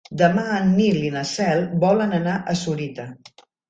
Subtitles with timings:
[0.19, 3.11] Demà en Nil i na Cel volen anar a Sorita.